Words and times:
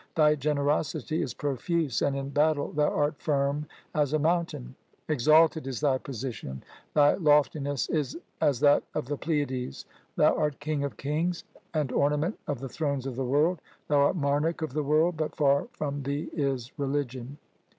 Thy 0.15 0.33
generosity 0.33 1.21
is 1.21 1.35
profuse, 1.35 2.01
and 2.01 2.15
in 2.17 2.29
battle 2.31 2.71
thou 2.71 2.89
art 2.89 3.21
firm 3.21 3.67
as 3.93 4.13
a 4.13 4.17
mountain. 4.17 4.73
Exalted 5.07 5.67
is 5.67 5.79
thy 5.79 5.99
position; 5.99 6.63
thy 6.95 7.13
loftiness 7.13 7.87
is 7.87 8.17
as 8.41 8.59
that 8.61 8.81
of 8.95 9.05
the 9.05 9.15
Pleiades. 9.17 9.85
Thou 10.15 10.35
art 10.35 10.59
king 10.59 10.83
of 10.83 10.97
kings, 10.97 11.43
and 11.75 11.91
ornament 11.91 12.39
of 12.47 12.59
the 12.59 12.67
thrones 12.67 13.05
of 13.05 13.15
the 13.15 13.23
world. 13.23 13.61
Thou 13.89 13.99
art 13.99 14.15
monarch 14.15 14.63
of 14.63 14.73
the 14.73 14.81
world, 14.81 15.17
but 15.17 15.35
far 15.35 15.67
from 15.73 16.01
thee 16.01 16.31
is 16.33 16.71
religion. 16.79 17.37